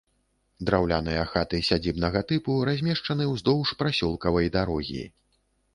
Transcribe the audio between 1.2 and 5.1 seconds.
хаты сядзібнага тыпу размешчаны ўздоўж прасёлкавай дарогі.